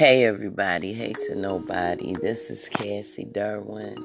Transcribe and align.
Hey 0.00 0.24
everybody, 0.24 0.94
hey 0.94 1.12
to 1.26 1.34
nobody. 1.34 2.14
This 2.14 2.48
is 2.48 2.70
Cassie 2.70 3.26
Durwin, 3.26 4.02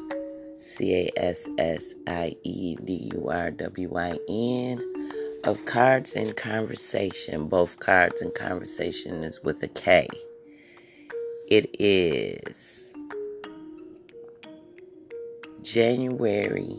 C 0.60 0.94
A 0.94 1.10
S 1.16 1.48
S 1.58 1.96
I 2.06 2.36
E 2.44 2.76
D 2.76 3.12
U 3.14 3.30
R 3.30 3.50
W 3.52 3.96
I 3.96 4.20
N, 4.28 5.40
of 5.46 5.64
Cards 5.64 6.14
and 6.18 6.36
Conversation. 6.36 7.48
Both 7.48 7.80
Cards 7.80 8.22
and 8.22 8.34
Conversation 8.34 9.24
is 9.24 9.42
with 9.42 9.64
a 9.64 9.70
K. 9.70 10.10
It 11.50 11.74
is 11.80 12.92
January 15.62 16.78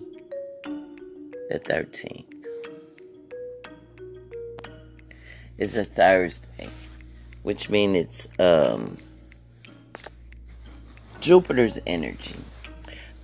the 1.48 1.58
13th. 1.58 2.26
It's 5.56 5.74
a 5.78 5.84
Thursday, 5.84 6.68
which 7.44 7.70
means 7.70 7.96
it's 7.96 8.28
um 8.38 8.98
Jupiter's 11.26 11.80
energy. 11.88 12.36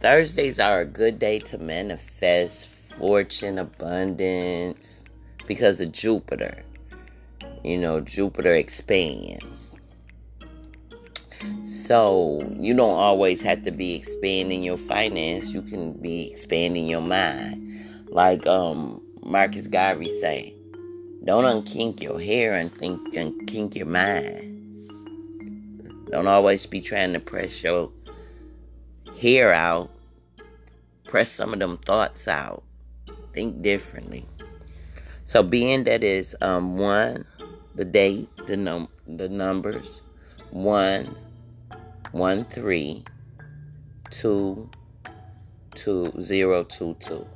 Thursdays 0.00 0.58
are 0.58 0.80
a 0.80 0.84
good 0.84 1.20
day 1.20 1.38
to 1.38 1.56
manifest 1.56 2.94
fortune, 2.94 3.60
abundance, 3.60 5.04
because 5.46 5.80
of 5.80 5.92
Jupiter. 5.92 6.64
You 7.62 7.78
know, 7.78 8.00
Jupiter 8.00 8.56
expands. 8.56 9.78
So, 11.64 12.44
you 12.58 12.74
don't 12.74 12.90
always 12.90 13.40
have 13.42 13.62
to 13.62 13.70
be 13.70 13.94
expanding 13.94 14.64
your 14.64 14.78
finance. 14.78 15.54
You 15.54 15.62
can 15.62 15.92
be 15.92 16.32
expanding 16.32 16.88
your 16.88 17.02
mind. 17.02 18.08
Like 18.08 18.44
um 18.48 19.00
Marcus 19.22 19.68
Garvey 19.68 20.08
say, 20.08 20.52
don't 21.24 21.44
unkink 21.44 22.02
your 22.02 22.20
hair 22.20 22.54
and 22.54 22.74
think 22.74 23.14
unkink 23.14 23.76
your 23.76 23.86
mind. 23.86 24.52
Don't 26.12 26.26
always 26.26 26.66
be 26.66 26.82
trying 26.82 27.14
to 27.14 27.20
press 27.20 27.64
your 27.64 27.90
hair 29.20 29.52
out. 29.52 29.90
Press 31.06 31.30
some 31.30 31.52
of 31.52 31.58
them 31.58 31.76
thoughts 31.78 32.28
out. 32.28 32.62
Think 33.32 33.62
differently. 33.62 34.26
So 35.24 35.42
being 35.42 35.84
that 35.84 36.04
is 36.04 36.36
um 36.40 36.76
one, 36.78 37.24
the 37.74 37.84
date, 37.84 38.28
the 38.46 38.56
num 38.56 38.88
the 39.06 39.28
numbers, 39.28 40.02
one, 40.50 41.16
one 42.12 42.44
three, 42.44 43.04
two, 44.10 44.70
two 45.74 46.12
zero 46.20 46.64
two 46.64 46.94
two. 47.00 47.26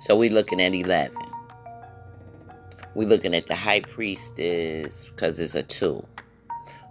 So 0.00 0.16
we 0.16 0.28
looking 0.28 0.60
at 0.60 0.74
eleven. 0.74 1.16
we 2.94 3.06
looking 3.06 3.34
at 3.34 3.46
the 3.46 3.54
high 3.54 3.80
priestess 3.80 5.06
because 5.06 5.38
it's 5.38 5.54
a 5.54 5.62
two. 5.62 6.02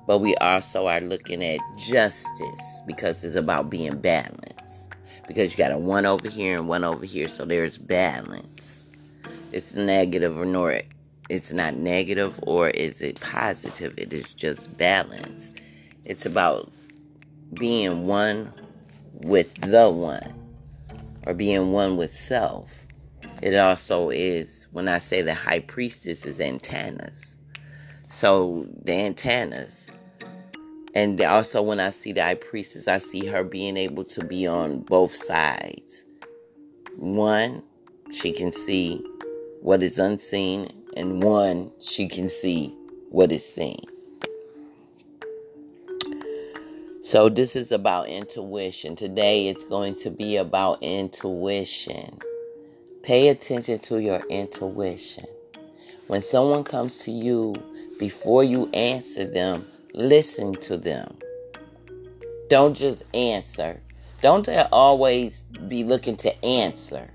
But 0.09 0.21
we 0.21 0.33
also 0.37 0.87
are 0.87 1.01
looking 1.01 1.43
at 1.43 1.59
justice 1.77 2.81
because 2.87 3.23
it's 3.23 3.35
about 3.35 3.69
being 3.69 3.95
balanced. 3.99 4.91
Because 5.27 5.51
you 5.51 5.63
got 5.63 5.71
a 5.71 5.77
one 5.77 6.07
over 6.07 6.27
here 6.27 6.57
and 6.57 6.67
one 6.67 6.83
over 6.83 7.05
here, 7.05 7.27
so 7.27 7.45
there's 7.45 7.77
balance. 7.77 8.87
It's 9.51 9.75
negative 9.75 10.35
or 10.35 10.45
nor 10.45 10.81
it's 11.29 11.53
not 11.53 11.75
negative 11.75 12.39
or 12.47 12.71
is 12.71 13.03
it 13.03 13.21
positive? 13.21 13.93
It 13.99 14.11
is 14.11 14.33
just 14.33 14.75
balance. 14.79 15.51
It's 16.05 16.25
about 16.25 16.71
being 17.53 18.07
one 18.07 18.51
with 19.13 19.53
the 19.61 19.91
one 19.91 20.33
or 21.27 21.35
being 21.35 21.71
one 21.71 21.97
with 21.97 22.15
self. 22.15 22.87
It 23.43 23.53
also 23.53 24.09
is 24.09 24.67
when 24.71 24.87
I 24.87 24.97
say 24.97 25.21
the 25.21 25.35
high 25.35 25.59
priestess 25.59 26.25
is 26.25 26.41
antennas. 26.41 27.39
So 28.07 28.65
the 28.85 28.93
antennas. 28.93 29.88
And 30.95 31.21
also 31.21 31.61
when 31.61 31.79
I 31.79 31.91
see 31.91 32.13
the 32.13 32.23
high 32.23 32.35
priestess, 32.35 32.87
I 32.87 32.97
see 32.97 33.25
her 33.25 33.43
being 33.43 33.77
able 33.77 34.03
to 34.05 34.23
be 34.23 34.47
on 34.47 34.79
both 34.79 35.11
sides. 35.11 36.05
One, 36.95 37.63
she 38.11 38.31
can 38.31 38.51
see 38.51 39.03
what 39.61 39.83
is 39.83 39.99
unseen, 39.99 40.71
and 40.97 41.21
one, 41.21 41.71
she 41.79 42.07
can 42.07 42.27
see 42.29 42.75
what 43.09 43.31
is 43.31 43.45
seen. 43.45 43.79
So 47.03 47.29
this 47.29 47.55
is 47.55 47.71
about 47.71 48.07
intuition. 48.07 48.95
Today 48.95 49.47
it's 49.47 49.63
going 49.63 49.95
to 49.95 50.11
be 50.11 50.37
about 50.37 50.79
intuition. 50.81 52.19
Pay 53.03 53.29
attention 53.29 53.79
to 53.79 53.99
your 53.99 54.21
intuition. 54.29 55.25
When 56.07 56.21
someone 56.21 56.63
comes 56.63 56.97
to 57.05 57.11
you, 57.11 57.55
before 57.99 58.43
you 58.43 58.69
answer 58.73 59.25
them, 59.25 59.65
listen 59.93 60.53
to 60.53 60.77
them. 60.77 61.17
Don't 62.49 62.75
just 62.75 63.03
answer. 63.15 63.81
Don't 64.21 64.47
always 64.71 65.43
be 65.67 65.83
looking 65.83 66.17
to 66.17 66.45
answer. 66.45 67.09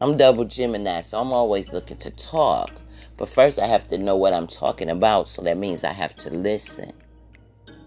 I'm 0.00 0.16
double 0.16 0.44
Gemini, 0.44 1.00
so 1.00 1.20
I'm 1.20 1.32
always 1.32 1.72
looking 1.72 1.96
to 1.98 2.10
talk. 2.10 2.70
But 3.16 3.28
first, 3.28 3.58
I 3.58 3.66
have 3.66 3.86
to 3.88 3.98
know 3.98 4.16
what 4.16 4.32
I'm 4.32 4.46
talking 4.46 4.90
about, 4.90 5.28
so 5.28 5.42
that 5.42 5.58
means 5.58 5.84
I 5.84 5.92
have 5.92 6.16
to 6.16 6.30
listen. 6.30 6.92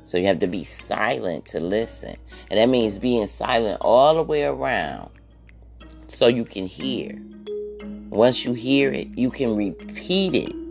So 0.04 0.18
you 0.18 0.28
have 0.28 0.40
to 0.40 0.48
be 0.48 0.64
silent 0.64 1.46
to 1.48 1.60
listen. 1.60 2.16
And 2.50 2.60
that 2.60 2.70
means 2.70 3.00
being 3.00 3.28
silent 3.28 3.80
all 3.82 4.16
the 4.16 4.24
way 4.24 4.44
around 4.44 5.10
so 6.08 6.28
you 6.28 6.46
can 6.46 6.68
hear. 6.68 7.20
Once 8.10 8.46
you 8.46 8.54
hear 8.54 8.92
it, 8.92 9.08
you 9.18 9.32
can 9.32 9.56
repeat 9.56 10.36
it. 10.36 10.65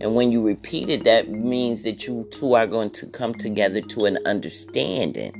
And 0.00 0.14
when 0.16 0.32
you 0.32 0.46
repeat 0.46 0.90
it, 0.90 1.04
that 1.04 1.28
means 1.30 1.84
that 1.84 2.06
you 2.06 2.28
two 2.30 2.54
are 2.54 2.66
going 2.66 2.90
to 2.92 3.08
come 3.08 3.34
together 3.34 3.82
to 3.82 4.06
an 4.06 4.18
understanding. 4.26 5.34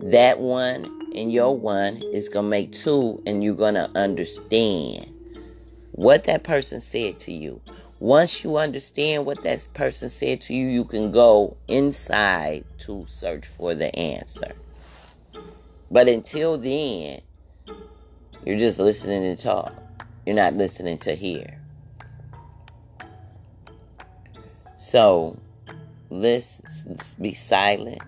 That 0.00 0.40
one 0.40 0.90
and 1.14 1.32
your 1.32 1.58
one 1.58 2.04
is 2.12 2.28
going 2.28 2.46
to 2.46 2.50
make 2.50 2.72
two, 2.72 3.22
and 3.26 3.44
you're 3.44 3.54
going 3.56 3.74
to 3.74 3.90
understand 3.96 5.12
what 5.92 6.24
that 6.24 6.44
person 6.44 6.80
said 6.80 7.18
to 7.20 7.32
you. 7.32 7.62
Once 8.00 8.44
you 8.44 8.56
understand 8.56 9.26
what 9.26 9.42
that 9.42 9.66
person 9.74 10.08
said 10.10 10.40
to 10.42 10.54
you, 10.54 10.68
you 10.68 10.84
can 10.84 11.12
go 11.12 11.58
inside 11.68 12.64
to 12.78 13.04
search 13.06 13.46
for 13.46 13.74
the 13.74 13.94
answer. 13.98 14.52
But 15.90 16.08
until 16.08 16.58
then, 16.58 17.20
you're 18.44 18.58
just 18.58 18.80
listening 18.80 19.36
to 19.36 19.42
talk. 19.42 19.76
You're 20.26 20.36
not 20.36 20.54
listening 20.54 20.98
to 21.00 21.14
hear. 21.14 21.59
So, 24.90 25.38
let's 26.10 27.14
be 27.14 27.32
silent. 27.32 28.02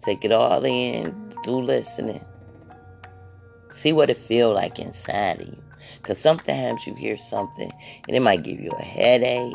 Take 0.00 0.24
it 0.24 0.32
all 0.32 0.64
in 0.64 1.14
through 1.44 1.62
listening. 1.62 2.26
See 3.70 3.92
what 3.92 4.10
it 4.10 4.16
feel 4.16 4.52
like 4.52 4.80
inside 4.80 5.40
of 5.40 5.46
you. 5.46 5.62
Because 5.98 6.18
sometimes 6.18 6.84
you 6.84 6.94
hear 6.94 7.16
something 7.16 7.72
and 8.08 8.16
it 8.16 8.18
might 8.18 8.42
give 8.42 8.58
you 8.58 8.72
a 8.72 8.82
headache. 8.82 9.54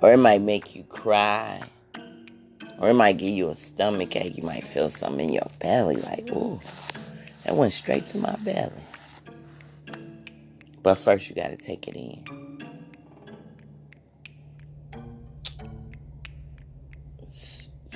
Or 0.00 0.14
it 0.14 0.16
might 0.16 0.40
make 0.40 0.74
you 0.74 0.84
cry. 0.84 1.60
Or 2.78 2.88
it 2.88 2.94
might 2.94 3.18
give 3.18 3.34
you 3.34 3.50
a 3.50 3.54
stomach 3.54 4.16
ache. 4.16 4.38
You 4.38 4.44
might 4.44 4.64
feel 4.64 4.88
something 4.88 5.28
in 5.28 5.34
your 5.34 5.50
belly 5.60 5.96
like, 5.96 6.26
ooh. 6.30 6.58
That 7.44 7.54
went 7.54 7.74
straight 7.74 8.06
to 8.06 8.16
my 8.16 8.34
belly. 8.36 8.72
But 10.82 10.94
first, 10.94 11.28
you 11.28 11.36
got 11.36 11.50
to 11.50 11.58
take 11.58 11.86
it 11.86 11.96
in. 11.96 12.41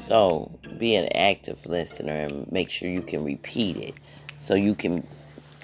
So, 0.06 0.50
be 0.78 0.94
an 0.94 1.09
active 1.17 1.67
listener 1.67 2.12
and 2.12 2.50
make 2.53 2.71
sure 2.71 2.89
you 2.89 3.03
can 3.03 3.25
repeat 3.25 3.77
it 3.77 3.94
so 4.41 4.55
you 4.55 4.75
can 4.75 5.06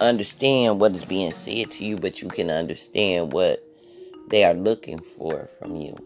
understand 0.00 0.81
what 0.81 0.94
is 0.97 1.05
being 1.05 1.33
said 1.33 1.71
to 1.73 1.85
you, 1.85 1.97
but 1.97 2.23
you 2.23 2.31
can 2.31 2.50
understand 2.50 3.33
what 3.33 3.62
they 4.29 4.44
are 4.44 4.55
looking 4.55 5.00
for 5.00 5.47
from 5.47 5.77
you. 5.77 6.03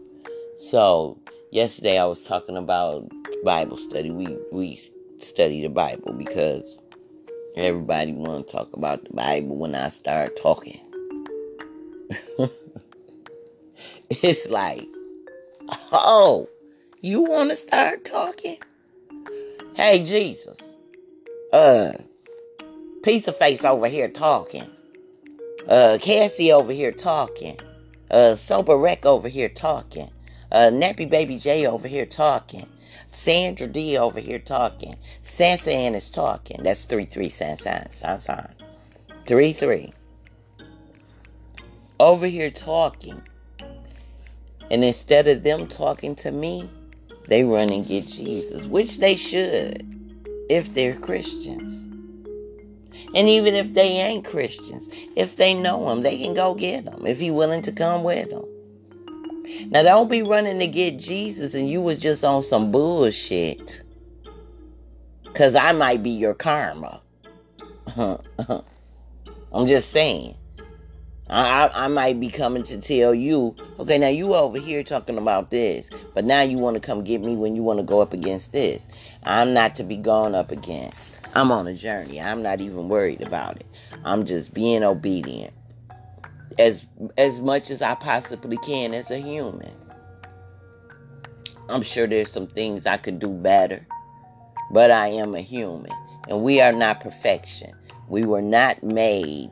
So, 0.57 1.17
yesterday 1.51 1.99
I 1.99 2.05
was 2.05 2.23
talking 2.23 2.57
about 2.57 3.09
Bible 3.43 3.77
study. 3.77 4.11
We 4.11 4.37
we 4.51 4.79
study 5.19 5.61
the 5.61 5.69
Bible 5.69 6.13
because 6.13 6.77
Everybody 7.57 8.13
want 8.13 8.47
to 8.47 8.53
talk 8.53 8.73
about 8.73 9.03
the 9.03 9.13
Bible 9.15 9.57
when 9.57 9.73
I 9.73 9.87
start 9.87 10.35
talking. 10.35 10.79
it's 14.11 14.47
like, 14.51 14.87
oh, 15.91 16.47
you 17.01 17.21
want 17.21 17.49
to 17.49 17.55
start 17.55 18.05
talking? 18.05 18.57
Hey, 19.75 20.03
Jesus. 20.03 20.59
Uh, 21.53 21.93
piece 23.03 23.27
of 23.27 23.35
face 23.35 23.63
over 23.63 23.87
here 23.87 24.07
talking. 24.07 24.67
Uh, 25.67 25.97
Cassie 26.01 26.51
over 26.51 26.71
here 26.71 26.91
talking. 26.91 27.59
Uh, 28.09 28.33
Sober 28.35 28.77
Wreck 28.77 29.05
over 29.05 29.27
here 29.27 29.49
talking. 29.49 30.09
Uh, 30.51 30.69
Nappy 30.71 31.09
Baby 31.09 31.37
J 31.37 31.67
over 31.67 31.87
here 31.87 32.05
talking. 32.05 32.67
Sandra 33.07 33.67
D 33.67 33.97
over 33.97 34.19
here 34.19 34.39
talking. 34.39 34.95
Sansa 35.21 35.73
Ann 35.73 35.95
is 35.95 36.09
talking. 36.09 36.63
That's 36.63 36.85
3 36.85 37.05
3 37.05 37.29
Sansa 37.29 37.87
Sansa. 37.89 38.51
3 39.25 39.53
3. 39.53 39.93
Over 41.99 42.27
here 42.27 42.49
talking. 42.49 43.21
And 44.69 44.83
instead 44.83 45.27
of 45.27 45.43
them 45.43 45.67
talking 45.67 46.15
to 46.15 46.31
me, 46.31 46.69
they 47.27 47.43
run 47.43 47.71
and 47.71 47.85
get 47.85 48.07
Jesus, 48.07 48.65
which 48.67 48.99
they 48.99 49.15
should 49.15 49.85
if 50.49 50.73
they're 50.73 50.95
Christians. 50.95 51.85
And 53.13 53.27
even 53.27 53.55
if 53.55 53.73
they 53.73 53.87
ain't 53.87 54.25
Christians, 54.25 54.89
if 55.15 55.37
they 55.37 55.53
know 55.53 55.89
him, 55.89 56.03
they 56.03 56.17
can 56.17 56.33
go 56.33 56.53
get 56.53 56.85
him 56.85 57.05
if 57.05 57.19
he 57.19 57.31
willing 57.31 57.61
to 57.63 57.71
come 57.71 58.03
with 58.03 58.29
them. 58.29 58.45
Now 59.71 59.83
don't 59.83 60.09
be 60.09 60.23
running 60.23 60.59
to 60.59 60.67
get 60.67 60.99
Jesus 60.99 61.53
and 61.53 61.69
you 61.69 61.81
was 61.81 62.01
just 62.01 62.23
on 62.23 62.43
some 62.43 62.71
bullshit. 62.71 63.83
Cause 65.33 65.55
I 65.55 65.71
might 65.71 66.03
be 66.03 66.09
your 66.09 66.33
karma. 66.33 67.01
I'm 67.97 69.67
just 69.67 69.91
saying. 69.91 70.35
I, 71.29 71.69
I, 71.73 71.87
might 71.89 72.19
be 72.21 72.29
coming 72.29 72.63
to 72.63 72.79
tell 72.79 73.13
you, 73.13 73.53
okay, 73.79 73.97
now 73.97 74.07
you 74.07 74.33
over 74.33 74.57
here 74.57 74.81
talking 74.81 75.17
about 75.17 75.51
this, 75.51 75.89
but 76.13 76.23
now 76.23 76.41
you 76.41 76.57
want 76.57 76.75
to 76.75 76.79
come 76.79 77.03
get 77.03 77.21
me 77.21 77.35
when 77.35 77.53
you 77.53 77.63
want 77.63 77.79
to 77.79 77.83
go 77.83 78.01
up 78.01 78.13
against 78.13 78.53
this. 78.53 78.87
I'm 79.23 79.53
not 79.53 79.75
to 79.75 79.83
be 79.83 79.97
gone 79.97 80.35
up 80.35 80.51
against. 80.51 81.19
I'm 81.35 81.51
on 81.51 81.67
a 81.67 81.73
journey. 81.73 82.21
I'm 82.21 82.41
not 82.41 82.61
even 82.61 82.87
worried 82.87 83.21
about 83.21 83.57
it. 83.57 83.65
I'm 84.05 84.23
just 84.23 84.53
being 84.53 84.83
obedient 84.83 85.53
as 86.57 86.87
as 87.17 87.41
much 87.41 87.69
as 87.69 87.81
I 87.81 87.95
possibly 87.95 88.57
can 88.57 88.93
as 88.93 89.11
a 89.11 89.17
human. 89.17 89.73
I'm 91.69 91.81
sure 91.81 92.07
there's 92.07 92.31
some 92.31 92.47
things 92.47 92.85
I 92.85 92.95
could 92.95 93.19
do 93.19 93.33
better, 93.33 93.85
but 94.71 94.91
I 94.91 95.07
am 95.07 95.35
a 95.35 95.41
human, 95.41 95.91
and 96.29 96.41
we 96.41 96.61
are 96.61 96.71
not 96.71 97.01
perfection. 97.01 97.73
We 98.07 98.25
were 98.25 98.41
not 98.41 98.81
made 98.81 99.51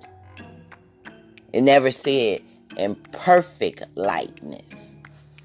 it 1.55 1.61
never 1.61 1.89
said 1.89 2.41
in 2.75 2.95
perfect 3.13 3.85
likeness. 3.95 4.97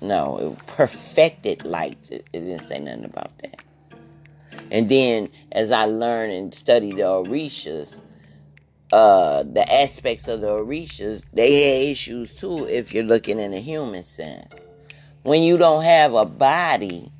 No, 0.02 0.38
it 0.38 0.66
perfected 0.66 1.64
light. 1.64 2.08
It, 2.10 2.26
didn't 2.32 2.58
say 2.58 2.80
nothing 2.80 3.04
about 3.04 3.30
that. 3.38 3.64
And 4.72 4.88
then 4.88 5.28
as 5.52 5.70
I 5.70 5.84
learned 5.84 6.32
and 6.32 6.52
studied 6.52 6.96
the 6.96 7.02
Orishas, 7.02 8.02
uh, 8.92 9.44
the 9.44 9.64
aspects 9.72 10.26
of 10.26 10.40
the 10.40 10.48
Orishas, 10.48 11.26
they 11.32 11.62
had 11.62 11.92
issues 11.92 12.34
too 12.34 12.66
if 12.66 12.92
you're 12.92 13.04
looking 13.04 13.38
in 13.38 13.54
a 13.54 13.60
human 13.60 14.02
sense. 14.02 14.68
When 15.22 15.44
you 15.44 15.58
don't 15.58 15.84
have 15.84 16.14
a 16.14 16.24
body, 16.24 17.12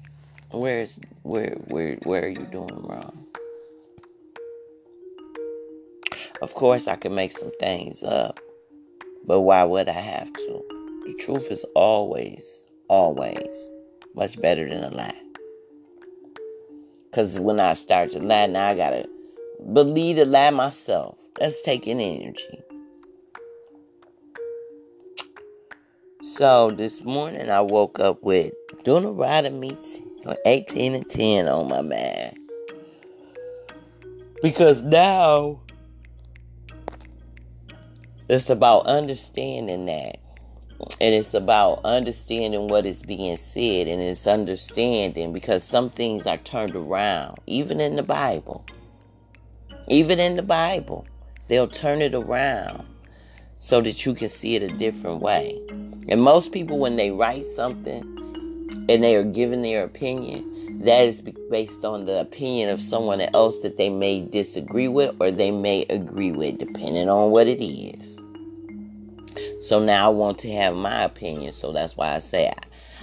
where's 0.51 0.99
where 1.23 1.53
where 1.67 1.95
where 2.03 2.25
are 2.25 2.29
you 2.29 2.49
doing 2.51 2.83
wrong? 2.89 3.25
Of 6.43 6.55
course 6.55 6.89
I 6.89 6.97
can 6.97 7.15
make 7.15 7.31
some 7.31 7.53
things 7.61 8.03
up. 8.03 8.41
But 9.25 9.41
why 9.41 9.65
would 9.65 9.89
I 9.89 9.93
have 9.93 10.33
to? 10.33 10.65
The 11.07 11.15
truth 11.19 11.51
is 11.51 11.65
always, 11.75 12.67
always 12.89 13.71
much 14.15 14.41
better 14.41 14.69
than 14.69 14.85
a 14.85 14.91
lie. 14.91 15.23
Because 17.11 17.41
when 17.41 17.59
I 17.61 17.75
start 17.75 18.11
to 18.11 18.21
lie, 18.21 18.47
now 18.47 18.69
I 18.69 18.77
gotta 18.77 19.09
believe 19.73 20.17
the 20.17 20.25
lie 20.25 20.51
myself. 20.51 21.19
That's 21.39 21.61
taking 21.63 22.01
energy. 22.01 22.63
So 26.23 26.71
this 26.71 27.03
morning 27.05 27.51
I 27.51 27.61
woke 27.61 27.99
up 27.99 28.23
with 28.23 28.53
Deuteronomy 28.85 29.77
18 30.47 30.95
and 30.95 31.09
10 31.09 31.49
on 31.49 31.69
my 31.69 31.81
mind. 31.81 32.37
Because 34.43 34.83
now 34.83 35.61
it's 38.31 38.49
about 38.49 38.87
understanding 38.87 39.87
that. 39.87 40.21
And 41.01 41.15
it's 41.15 41.35
about 41.35 41.81
understanding 41.85 42.69
what 42.69 42.87
is 42.87 43.03
being 43.03 43.37
said. 43.37 43.89
And 43.89 44.01
it's 44.01 44.27
understanding 44.27 45.33
because 45.33 45.65
some 45.65 45.91
things 45.91 46.27
are 46.27 46.37
turned 46.39 46.77
around, 46.77 47.39
even 47.47 47.81
in 47.81 47.97
the 47.97 48.03
Bible. 48.05 48.65
Even 49.89 50.21
in 50.21 50.37
the 50.37 50.45
Bible, 50.45 51.07
they'll 51.49 51.67
turn 51.67 52.01
it 52.01 52.15
around 52.15 52.87
so 53.57 53.81
that 53.81 54.07
you 54.07 54.15
can 54.15 54.29
see 54.29 54.55
it 54.55 54.63
a 54.63 54.69
different 54.69 55.21
way. 55.21 55.61
And 56.09 56.23
most 56.23 56.53
people, 56.53 56.79
when 56.79 56.95
they 56.97 57.11
write 57.11 57.45
something 57.45 58.03
and 58.89 59.03
they 59.03 59.17
are 59.17 59.25
giving 59.25 59.63
their 59.63 59.85
opinion, 59.85 60.60
that 60.81 61.05
is 61.05 61.21
based 61.51 61.85
on 61.85 62.07
the 62.07 62.21
opinion 62.21 62.71
of 62.71 62.81
someone 62.81 63.21
else 63.35 63.59
that 63.61 63.77
they 63.77 63.91
may 63.91 64.23
disagree 64.23 64.89
with 64.89 65.15
or 65.21 65.31
they 65.31 65.51
may 65.51 65.85
agree 65.91 66.33
with, 66.33 66.59
depending 66.59 67.09
on 67.09 67.31
what 67.31 67.47
it 67.47 67.63
is. 67.63 68.19
So 69.61 69.79
now 69.79 70.07
I 70.07 70.09
want 70.09 70.39
to 70.41 70.51
have 70.51 70.75
my 70.75 71.03
opinion. 71.03 71.53
So 71.53 71.73
that's 71.73 71.97
why 71.97 72.15
I 72.15 72.19
say 72.19 72.49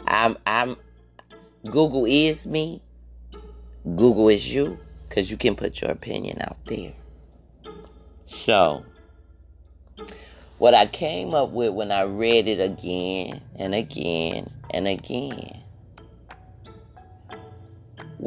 I, 0.08 0.26
I'm 0.26 0.38
I'm 0.46 0.76
Google 1.70 2.06
is 2.06 2.48
me. 2.48 2.82
Google 3.84 4.30
is 4.30 4.54
you 4.54 4.80
because 5.08 5.30
you 5.30 5.38
can 5.38 5.56
put 5.56 5.82
your 5.82 5.92
opinion 5.92 6.40
out 6.42 6.58
there. 6.66 6.94
So, 8.26 8.86
what 10.58 10.74
I 10.74 10.86
came 10.86 11.34
up 11.34 11.52
with 11.52 11.74
when 11.74 11.92
I 11.92 12.04
read 12.04 12.48
it 12.48 12.60
again 12.60 13.42
and 13.56 13.74
again 13.74 14.50
and 14.72 14.88
again, 14.88 15.62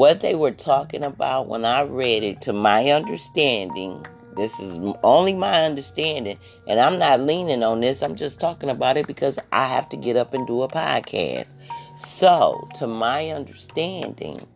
what 0.00 0.20
they 0.20 0.34
were 0.34 0.50
talking 0.50 1.02
about 1.02 1.46
when 1.46 1.62
I 1.62 1.82
read 1.82 2.22
it, 2.22 2.40
to 2.40 2.54
my 2.54 2.88
understanding, 2.88 4.06
this 4.34 4.58
is 4.58 4.78
only 5.02 5.34
my 5.34 5.66
understanding, 5.66 6.38
and 6.66 6.80
I'm 6.80 6.98
not 6.98 7.20
leaning 7.20 7.62
on 7.62 7.80
this. 7.80 8.02
I'm 8.02 8.14
just 8.14 8.40
talking 8.40 8.70
about 8.70 8.96
it 8.96 9.06
because 9.06 9.38
I 9.52 9.66
have 9.66 9.90
to 9.90 9.98
get 9.98 10.16
up 10.16 10.32
and 10.32 10.46
do 10.46 10.62
a 10.62 10.68
podcast. 10.68 11.52
So, 11.98 12.66
to 12.76 12.86
my 12.86 13.28
understanding, 13.28 14.46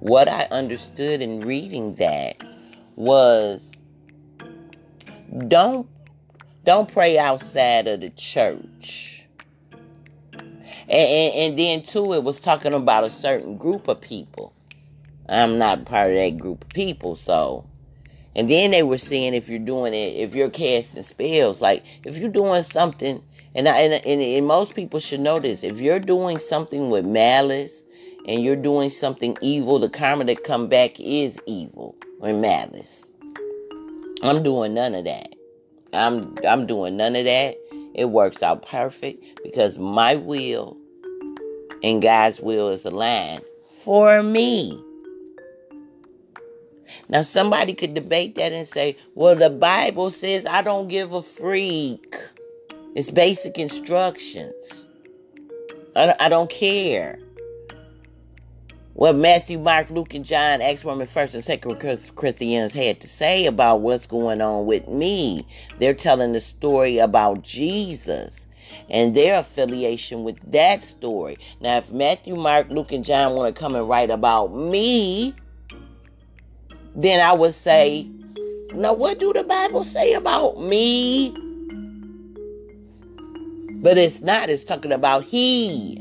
what 0.00 0.26
I 0.26 0.48
understood 0.50 1.20
in 1.20 1.40
reading 1.40 1.96
that 1.96 2.42
was 2.96 3.82
don't 5.48 5.86
don't 6.64 6.90
pray 6.90 7.18
outside 7.18 7.88
of 7.88 8.00
the 8.00 8.08
church. 8.08 9.28
And, 10.32 10.90
and, 10.90 11.34
and 11.34 11.58
then 11.58 11.82
too, 11.82 12.14
it 12.14 12.24
was 12.24 12.40
talking 12.40 12.72
about 12.72 13.04
a 13.04 13.10
certain 13.10 13.58
group 13.58 13.86
of 13.88 14.00
people. 14.00 14.53
I'm 15.28 15.58
not 15.58 15.84
part 15.84 16.10
of 16.10 16.16
that 16.16 16.38
group 16.38 16.64
of 16.64 16.70
people, 16.70 17.16
so 17.16 17.66
and 18.36 18.50
then 18.50 18.72
they 18.72 18.82
were 18.82 18.98
saying 18.98 19.34
if 19.34 19.48
you're 19.48 19.58
doing 19.60 19.94
it, 19.94 20.16
if 20.16 20.34
you're 20.34 20.50
casting 20.50 21.02
spells, 21.02 21.60
like 21.60 21.84
if 22.04 22.18
you're 22.18 22.30
doing 22.30 22.62
something, 22.62 23.22
and, 23.54 23.68
I, 23.68 23.78
and, 23.80 23.94
and, 24.04 24.20
and 24.20 24.46
most 24.46 24.74
people 24.74 24.98
should 24.98 25.20
know 25.20 25.38
this, 25.38 25.62
if 25.62 25.80
you're 25.80 26.00
doing 26.00 26.40
something 26.40 26.90
with 26.90 27.04
malice 27.04 27.84
and 28.26 28.42
you're 28.42 28.56
doing 28.56 28.90
something 28.90 29.36
evil, 29.40 29.78
the 29.78 29.88
karma 29.88 30.24
that 30.24 30.42
come 30.42 30.66
back 30.68 30.98
is 30.98 31.40
evil 31.46 31.94
or 32.18 32.32
malice. 32.32 33.14
I'm 34.24 34.42
doing 34.42 34.74
none 34.74 34.94
of 34.94 35.04
that. 35.04 35.34
I'm 35.92 36.34
I'm 36.48 36.66
doing 36.66 36.96
none 36.96 37.14
of 37.14 37.24
that. 37.24 37.56
It 37.94 38.10
works 38.10 38.42
out 38.42 38.66
perfect 38.66 39.40
because 39.44 39.78
my 39.78 40.16
will 40.16 40.76
and 41.84 42.02
God's 42.02 42.40
will 42.40 42.70
is 42.70 42.84
aligned 42.84 43.44
for 43.84 44.22
me. 44.24 44.82
Now, 47.08 47.22
somebody 47.22 47.74
could 47.74 47.94
debate 47.94 48.34
that 48.36 48.52
and 48.52 48.66
say, 48.66 48.96
well, 49.14 49.34
the 49.34 49.50
Bible 49.50 50.10
says 50.10 50.46
I 50.46 50.62
don't 50.62 50.88
give 50.88 51.12
a 51.12 51.22
freak. 51.22 52.14
It's 52.94 53.10
basic 53.10 53.58
instructions. 53.58 54.86
I, 55.96 56.14
I 56.20 56.28
don't 56.28 56.50
care. 56.50 57.18
What 58.94 59.16
Matthew, 59.16 59.58
Mark, 59.58 59.90
Luke, 59.90 60.14
and 60.14 60.24
John, 60.24 60.62
Acts, 60.62 60.84
Romans, 60.84 61.12
First 61.12 61.34
and 61.34 61.42
Second 61.42 61.80
Corinthians 62.14 62.72
had 62.72 63.00
to 63.00 63.08
say 63.08 63.46
about 63.46 63.80
what's 63.80 64.06
going 64.06 64.40
on 64.40 64.66
with 64.66 64.86
me. 64.86 65.44
They're 65.78 65.94
telling 65.94 66.32
the 66.32 66.40
story 66.40 66.98
about 66.98 67.42
Jesus 67.42 68.46
and 68.88 69.14
their 69.14 69.40
affiliation 69.40 70.22
with 70.22 70.38
that 70.52 70.80
story. 70.80 71.38
Now, 71.60 71.78
if 71.78 71.92
Matthew, 71.92 72.36
Mark, 72.36 72.68
Luke, 72.70 72.92
and 72.92 73.04
John 73.04 73.34
want 73.34 73.54
to 73.54 73.60
come 73.60 73.74
and 73.74 73.88
write 73.88 74.10
about 74.10 74.54
me, 74.54 75.34
then 76.94 77.20
I 77.20 77.32
would 77.32 77.54
say, 77.54 78.08
now 78.72 78.92
what 78.92 79.18
do 79.18 79.32
the 79.32 79.44
Bible 79.44 79.84
say 79.84 80.14
about 80.14 80.60
me? 80.60 81.30
But 83.82 83.98
it's 83.98 84.20
not, 84.22 84.48
it's 84.48 84.64
talking 84.64 84.92
about 84.92 85.24
he. 85.24 85.98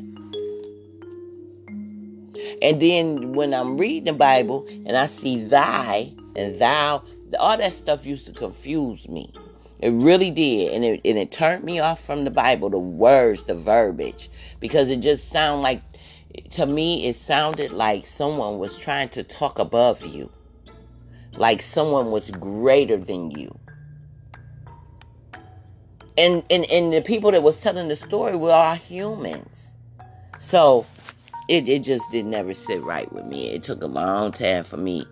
And 2.62 2.82
then 2.82 3.34
when 3.34 3.54
I'm 3.54 3.78
reading 3.78 4.06
the 4.06 4.14
Bible 4.14 4.66
and 4.86 4.96
I 4.96 5.08
see 5.08 5.44
thy 5.44 6.14
and 6.36 6.56
thou, 6.60 7.04
all 7.40 7.58
that 7.58 7.74
stuff 7.74 8.06
used 8.06 8.26
to 8.28 8.32
confuse 8.32 9.10
me. 9.10 9.34
It 9.82 9.90
really 9.90 10.32
did. 10.32 10.74
And 10.74 10.86
it, 10.86 11.02
and 11.04 11.18
it 11.18 11.32
turned 11.32 11.64
me 11.64 11.80
off 11.80 12.00
from 12.00 12.24
the 12.24 12.32
Bible, 12.32 12.70
the 12.70 12.80
words, 12.80 13.44
the 13.44 13.56
verbiage, 13.56 14.30
because 14.60 14.90
it 14.90 15.02
just 15.02 15.30
sounded 15.30 15.62
like, 15.62 15.82
to 16.52 16.66
me, 16.66 17.08
it 17.08 17.16
sounded 17.16 17.74
like 17.74 18.06
someone 18.06 18.60
was 18.60 18.80
trying 18.80 19.10
to 19.10 19.24
talk 19.24 19.60
above 19.60 20.06
you 20.06 20.30
like 21.38 21.62
someone 21.62 22.12
was 22.12 22.32
greater 22.32 22.98
than 22.98 23.32
you. 23.32 23.58
And, 26.18 26.44
and 26.52 26.66
and 26.72 26.94
the 26.94 27.02
people 27.02 27.32
that 27.32 27.42
was 27.42 27.60
telling 27.60 27.88
the 27.88 27.96
story 27.96 28.36
were 28.36 28.52
all 28.52 28.76
humans. 28.76 29.76
So 30.38 30.86
it, 31.50 31.68
it 31.68 31.84
just 31.84 32.10
did 32.12 32.26
never 32.26 32.54
sit 32.54 32.82
right 32.84 33.12
with 33.12 33.26
me. 33.26 33.50
It 33.50 33.64
took 33.64 33.84
a 33.84 33.88
long 33.88 34.32
time 34.32 34.64
for 34.64 34.78
me. 34.78 35.06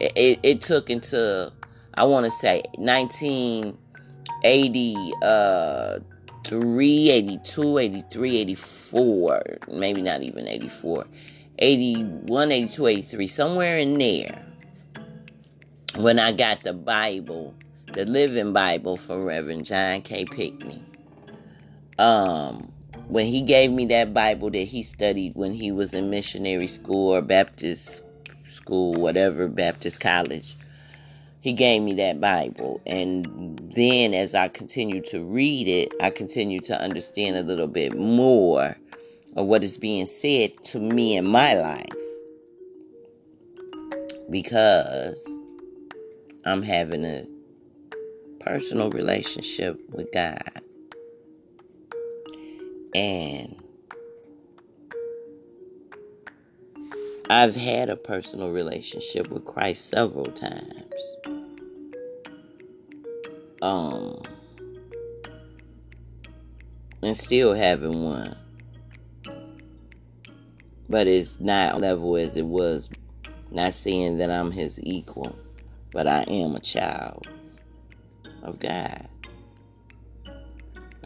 It, 0.00 0.12
it, 0.16 0.40
it 0.42 0.60
took 0.62 0.90
until 0.90 1.52
I 1.94 2.04
want 2.04 2.24
to 2.24 2.30
say 2.30 2.62
1980 2.78 5.12
uh 5.22 5.98
3, 6.44 7.10
82, 7.10 7.78
83, 7.78 8.36
84, 8.38 9.42
maybe 9.72 10.02
not 10.02 10.22
even 10.22 10.48
84, 10.48 11.06
81, 11.60 12.52
82, 12.52 12.86
83, 12.86 13.26
somewhere 13.28 13.78
in 13.78 13.98
there. 13.98 14.51
When 16.02 16.18
I 16.18 16.32
got 16.32 16.64
the 16.64 16.72
Bible, 16.72 17.54
the 17.86 18.04
Living 18.04 18.52
Bible 18.52 18.96
from 18.96 19.24
Reverend 19.24 19.66
John 19.66 20.02
K. 20.02 20.24
Pickney. 20.24 20.82
Um, 21.96 22.72
when 23.06 23.26
he 23.26 23.40
gave 23.40 23.70
me 23.70 23.86
that 23.86 24.12
Bible 24.12 24.50
that 24.50 24.64
he 24.64 24.82
studied 24.82 25.36
when 25.36 25.52
he 25.52 25.70
was 25.70 25.94
in 25.94 26.10
missionary 26.10 26.66
school 26.66 27.14
or 27.14 27.22
Baptist 27.22 28.02
school, 28.42 28.94
whatever, 28.94 29.46
Baptist 29.46 30.00
college, 30.00 30.56
he 31.40 31.52
gave 31.52 31.82
me 31.82 31.94
that 31.94 32.20
Bible. 32.20 32.80
And 32.84 33.70
then 33.72 34.12
as 34.12 34.34
I 34.34 34.48
continued 34.48 35.06
to 35.06 35.22
read 35.22 35.68
it, 35.68 35.94
I 36.02 36.10
continued 36.10 36.64
to 36.64 36.82
understand 36.82 37.36
a 37.36 37.44
little 37.44 37.68
bit 37.68 37.94
more 37.94 38.76
of 39.36 39.46
what 39.46 39.62
is 39.62 39.78
being 39.78 40.06
said 40.06 40.50
to 40.64 40.80
me 40.80 41.16
in 41.16 41.26
my 41.26 41.54
life. 41.54 41.86
Because 44.28 45.41
I'm 46.44 46.62
having 46.62 47.04
a 47.04 47.26
personal 48.40 48.90
relationship 48.90 49.80
with 49.90 50.10
God. 50.12 50.42
And 52.94 53.56
I've 57.30 57.54
had 57.54 57.88
a 57.88 57.96
personal 57.96 58.50
relationship 58.50 59.28
with 59.28 59.44
Christ 59.44 59.88
several 59.88 60.26
times. 60.26 61.16
Um, 63.62 64.20
and 67.02 67.16
still 67.16 67.54
having 67.54 68.04
one. 68.04 68.36
But 70.88 71.06
it's 71.06 71.40
not 71.40 71.80
level 71.80 72.16
as 72.16 72.36
it 72.36 72.46
was. 72.46 72.90
Not 73.50 73.74
saying 73.74 74.18
that 74.18 74.30
I'm 74.30 74.50
his 74.50 74.80
equal, 74.82 75.36
but 75.92 76.06
I 76.06 76.22
am 76.22 76.54
a 76.54 76.60
child 76.60 77.26
of 78.42 78.58
God. 78.58 79.08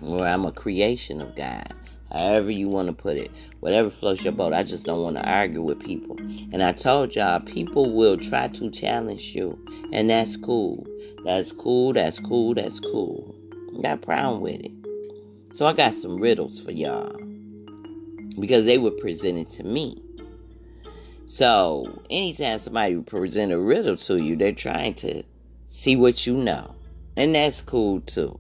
Or 0.03 0.27
I'm 0.27 0.45
a 0.45 0.53
creation 0.53 1.21
of 1.21 1.35
God 1.35 1.73
however 2.13 2.51
you 2.51 2.69
want 2.69 2.89
to 2.89 2.95
put 2.95 3.17
it, 3.17 3.31
whatever 3.61 3.91
floats 3.91 4.25
your 4.25 4.33
boat. 4.33 4.53
I 4.53 4.63
just 4.63 4.85
don't 4.85 5.03
want 5.03 5.17
to 5.17 5.29
argue 5.29 5.63
with 5.63 5.81
people. 5.81 6.17
And 6.53 6.63
I 6.63 6.73
told 6.73 7.15
y'all, 7.15 7.41
people 7.41 7.95
will 7.95 8.17
try 8.17 8.49
to 8.49 8.71
challenge 8.71 9.35
you, 9.35 9.59
and 9.93 10.11
that's 10.11 10.37
cool. 10.37 10.87
That's 11.25 11.53
cool. 11.53 11.93
That's 11.93 12.21
cool. 12.21 12.55
That's 12.55 12.81
cool. 12.81 13.35
Got 13.83 13.99
a 13.99 14.01
problem 14.01 14.41
with 14.41 14.61
it. 14.61 14.73
So 15.53 15.67
I 15.67 15.73
got 15.73 15.95
some 15.95 16.21
riddles 16.21 16.61
for 16.61 16.71
y'all 16.71 17.13
because 18.39 18.67
they 18.67 18.79
were 18.79 18.91
presented 18.91 19.51
to 19.51 19.65
me. 19.65 20.03
So 21.27 22.03
anytime 22.09 22.59
somebody 22.61 22.97
present 23.03 23.53
a 23.53 23.59
riddle 23.59 23.97
to 23.97 24.17
you, 24.17 24.37
they're 24.37 24.53
trying 24.53 24.95
to 24.95 25.25
see 25.67 25.97
what 25.97 26.27
you 26.27 26.37
know, 26.37 26.75
and 27.17 27.35
that's 27.35 27.63
cool 27.63 28.01
too. 28.01 28.39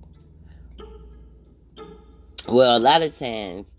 Well, 2.49 2.76
a 2.76 2.78
lot 2.78 3.02
of 3.02 3.16
times, 3.16 3.75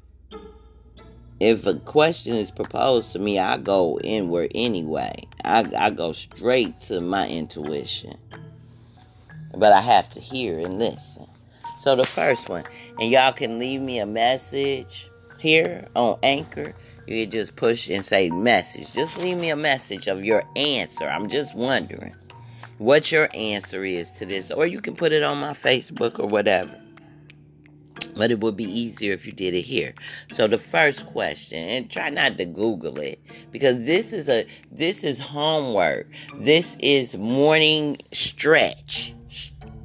if 1.39 1.65
a 1.65 1.75
question 1.75 2.35
is 2.35 2.51
proposed 2.51 3.13
to 3.13 3.19
me, 3.19 3.39
I 3.39 3.57
go 3.57 3.97
inward 4.03 4.51
anyway. 4.53 5.13
I, 5.45 5.71
I 5.77 5.89
go 5.91 6.11
straight 6.11 6.79
to 6.81 6.99
my 6.99 7.29
intuition. 7.29 8.17
But 9.55 9.71
I 9.71 9.79
have 9.79 10.09
to 10.11 10.19
hear 10.19 10.59
and 10.59 10.79
listen. 10.79 11.27
So, 11.77 11.95
the 11.95 12.05
first 12.05 12.49
one, 12.49 12.65
and 12.99 13.09
y'all 13.09 13.31
can 13.31 13.59
leave 13.59 13.79
me 13.79 13.99
a 13.99 14.05
message 14.05 15.09
here 15.39 15.87
on 15.95 16.17
Anchor. 16.23 16.73
You 17.07 17.25
just 17.25 17.55
push 17.55 17.89
and 17.89 18.05
say 18.05 18.29
message. 18.29 18.93
Just 18.93 19.17
leave 19.17 19.37
me 19.37 19.49
a 19.49 19.55
message 19.55 20.07
of 20.07 20.23
your 20.23 20.43
answer. 20.55 21.05
I'm 21.05 21.29
just 21.29 21.55
wondering 21.55 22.13
what 22.77 23.11
your 23.11 23.29
answer 23.33 23.85
is 23.85 24.11
to 24.11 24.25
this. 24.25 24.51
Or 24.51 24.67
you 24.67 24.81
can 24.81 24.95
put 24.95 25.13
it 25.13 25.23
on 25.23 25.39
my 25.39 25.53
Facebook 25.53 26.19
or 26.19 26.27
whatever 26.27 26.77
but 28.17 28.31
it 28.31 28.39
would 28.39 28.57
be 28.57 28.65
easier 28.65 29.13
if 29.13 29.25
you 29.25 29.31
did 29.31 29.53
it 29.53 29.61
here. 29.61 29.93
So 30.31 30.47
the 30.47 30.57
first 30.57 31.05
question, 31.07 31.57
and 31.57 31.89
try 31.89 32.09
not 32.09 32.37
to 32.37 32.45
Google 32.45 32.99
it 32.99 33.19
because 33.51 33.85
this 33.85 34.11
is 34.11 34.27
a 34.27 34.45
this 34.71 35.03
is 35.03 35.19
homework. 35.19 36.07
This 36.35 36.75
is 36.79 37.17
morning 37.17 37.97
stretch. 38.11 39.13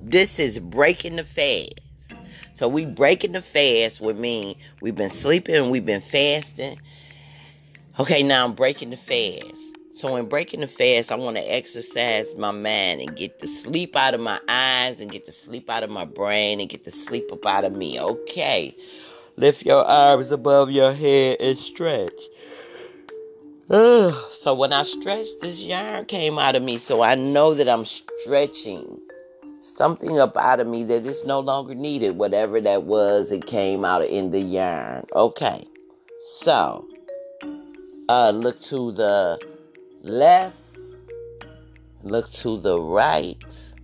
This 0.02 0.38
is 0.38 0.58
breaking 0.58 1.16
the 1.16 1.24
fast. 1.24 2.16
So 2.54 2.68
we 2.68 2.86
breaking 2.86 3.32
the 3.32 3.40
fast 3.40 4.00
would 4.00 4.18
mean 4.18 4.56
We've 4.80 4.94
been 4.94 5.10
sleeping, 5.10 5.70
we've 5.70 5.86
been 5.86 6.00
fasting. 6.00 6.78
Okay, 8.00 8.22
now 8.22 8.46
I'm 8.46 8.54
breaking 8.54 8.88
the 8.88 8.96
fast. 8.96 9.76
So, 9.90 10.16
in 10.16 10.26
breaking 10.26 10.60
the 10.60 10.66
fast, 10.66 11.12
I 11.12 11.14
want 11.16 11.36
to 11.36 11.42
exercise 11.42 12.34
my 12.36 12.50
mind 12.50 13.02
and 13.02 13.14
get 13.14 13.40
the 13.40 13.46
sleep 13.46 13.94
out 13.94 14.14
of 14.14 14.20
my 14.20 14.40
eyes 14.48 14.98
and 14.98 15.12
get 15.12 15.26
the 15.26 15.32
sleep 15.32 15.68
out 15.68 15.82
of 15.82 15.90
my 15.90 16.06
brain 16.06 16.58
and 16.58 16.70
get 16.70 16.84
the 16.84 16.90
sleep 16.90 17.30
up 17.30 17.44
out 17.44 17.64
of 17.64 17.76
me. 17.76 18.00
Okay. 18.00 18.74
Lift 19.36 19.66
your 19.66 19.84
arms 19.84 20.30
above 20.30 20.70
your 20.70 20.94
head 20.94 21.36
and 21.38 21.58
stretch. 21.58 22.18
Ugh. 23.68 24.14
So, 24.30 24.54
when 24.54 24.72
I 24.72 24.84
stretched, 24.84 25.42
this 25.42 25.62
yarn 25.62 26.06
came 26.06 26.38
out 26.38 26.56
of 26.56 26.62
me. 26.62 26.78
So, 26.78 27.02
I 27.02 27.14
know 27.14 27.52
that 27.52 27.68
I'm 27.68 27.84
stretching 27.84 28.98
something 29.60 30.18
up 30.18 30.34
out 30.38 30.60
of 30.60 30.66
me 30.66 30.82
that 30.84 31.04
is 31.04 31.26
no 31.26 31.40
longer 31.40 31.74
needed. 31.74 32.16
Whatever 32.16 32.58
that 32.62 32.84
was, 32.84 33.30
it 33.30 33.44
came 33.44 33.84
out 33.84 34.02
in 34.02 34.30
the 34.30 34.40
yarn. 34.40 35.04
Okay. 35.14 35.62
So, 36.40 36.88
uh, 38.12 38.30
look 38.30 38.60
to 38.60 38.92
the 38.92 39.40
left, 40.02 40.60
look 42.02 42.30
to 42.30 42.58
the 42.58 42.78
right. 42.78 43.74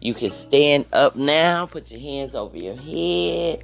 You 0.00 0.14
can 0.14 0.30
stand 0.30 0.84
up 0.92 1.14
now, 1.14 1.66
put 1.66 1.92
your 1.92 2.00
hands 2.00 2.34
over 2.34 2.56
your 2.56 2.74
head, 2.74 3.62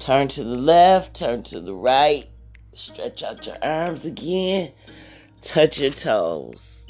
turn 0.00 0.26
to 0.28 0.42
the 0.42 0.56
left, 0.56 1.14
turn 1.14 1.44
to 1.44 1.60
the 1.60 1.72
right, 1.72 2.28
stretch 2.72 3.22
out 3.22 3.46
your 3.46 3.58
arms 3.62 4.04
again, 4.04 4.72
touch 5.40 5.78
your 5.78 5.92
toes. 5.92 6.84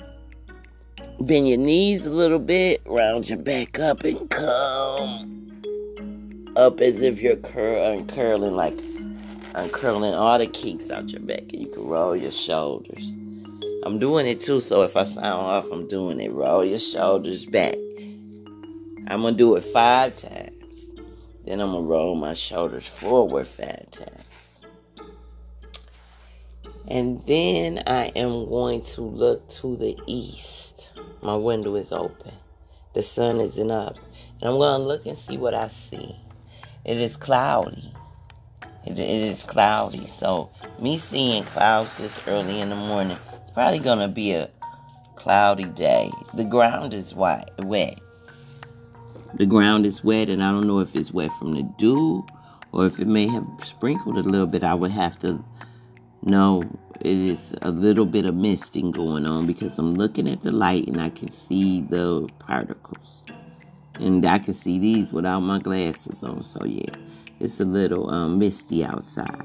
Bend 1.21 1.51
your 1.51 1.59
knees 1.59 2.07
a 2.07 2.11
little 2.11 2.39
bit, 2.39 2.81
round 2.87 3.29
your 3.29 3.41
back 3.41 3.79
up 3.79 4.05
and 4.05 4.31
come 4.31 5.61
up 6.57 6.81
as 6.81 7.03
if 7.03 7.21
you're 7.21 7.37
cur- 7.37 7.93
uncurling, 7.93 8.57
like 8.57 8.88
uncurling 9.59 10.15
all 10.15 10.39
the 10.39 10.47
kinks 10.47 10.91
out 10.91 11.11
your 11.11 11.21
back, 11.21 11.53
and 11.53 11.61
you 11.61 11.69
can 11.69 11.87
roll 11.87 12.15
your 12.15 12.31
shoulders. 12.31 13.13
I'm 13.85 13.99
doing 13.99 14.27
it 14.27 14.41
too, 14.41 14.61
so 14.61 14.83
if 14.83 14.97
I 14.97 15.05
sound 15.05 15.27
off, 15.27 15.71
I'm 15.73 15.89
doing 15.89 16.21
it. 16.21 16.33
Roll 16.33 16.65
your 16.65 16.79
shoulders 16.79 17.45
back. 17.45 17.77
I'm 19.09 19.23
gonna 19.23 19.37
do 19.37 19.57
it 19.57 19.65
five 19.65 20.17
times. 20.17 20.89
Then 21.45 21.61
I'm 21.61 21.73
gonna 21.73 21.87
roll 21.87 22.15
my 22.15 22.35
shoulders 22.35 22.89
forward 22.89 23.47
five 23.47 23.91
times. 23.91 24.63
And 26.87 27.21
then 27.27 27.83
I 27.87 28.13
am 28.17 28.49
going 28.49 28.83
to 28.83 29.03
look 29.03 29.49
to 29.51 29.77
the 29.77 29.97
east. 30.07 30.99
My 31.23 31.37
window 31.37 31.75
is 31.75 31.93
open. 31.93 32.33
The 32.95 33.03
sun 33.03 33.41
isn't 33.41 33.71
up. 33.71 33.97
And 34.41 34.51
I'm 34.51 34.59
gonna 34.59 34.85
look 34.85 35.07
and 35.07 35.17
see 35.17 35.37
what 35.37 35.55
I 35.55 35.69
see. 35.69 36.15
It 36.85 36.99
is 36.99 37.17
cloudy. 37.17 37.93
It, 38.91 38.99
it 38.99 39.23
is 39.23 39.43
cloudy. 39.43 40.07
So 40.07 40.51
me 40.81 40.99
seeing 40.99 41.45
clouds 41.45 41.95
this 41.97 42.21
early 42.27 42.61
in 42.61 42.71
the 42.71 42.77
morning 42.77 43.19
it's 43.41 43.51
probably 43.51 43.79
gonna 43.79 44.09
be 44.09 44.33
a 44.33 44.51
cloudy 45.17 45.65
day. 45.65 46.11
The 46.35 46.45
ground 46.45 46.95
is 46.95 47.15
wet. 47.15 47.51
wet. 47.61 48.01
The 49.35 49.47
ground 49.47 49.87
is 49.87 50.05
wet, 50.05 50.29
and 50.29 50.43
I 50.43 50.51
don't 50.51 50.67
know 50.67 50.81
if 50.81 50.95
it's 50.95 51.13
wet 51.13 51.33
from 51.33 51.55
the 51.55 51.63
dew 51.63 52.27
or 52.73 52.87
if 52.87 52.99
it 53.01 53.07
may 53.07 53.27
have 53.29 53.47
sprinkled 53.63 54.19
a 54.19 54.23
little 54.23 54.47
bit. 54.47 54.63
I 54.63 54.75
would 54.75 54.91
have 54.91 55.19
to 55.21 55.43
know 56.23 56.63
it 57.01 57.07
is 57.07 57.55
a 57.63 57.71
little 57.71 58.07
bit 58.07 58.27
of 58.27 58.35
misting 58.35 58.91
going 58.91 59.27
on 59.27 59.47
because 59.47 59.79
I'm 59.79 59.95
looking 59.95 60.29
at 60.29 60.43
the 60.43 60.53
light 60.53 60.87
and 60.87 61.01
I 61.01 61.11
can 61.11 61.31
see 61.31 61.83
the 61.83 62.29
particles. 62.39 63.25
And 63.99 64.25
I 64.27 64.39
can 64.39 64.55
see 64.55 64.79
these 64.79 65.13
without 65.13 65.41
my 65.41 65.59
glasses 65.59 66.23
on. 66.23 66.43
So, 66.43 66.65
yeah, 66.65 66.95
it's 67.41 67.61
a 67.61 67.65
little 67.65 68.11
um, 68.11 68.39
misty 68.39 68.85
outside. 68.85 69.43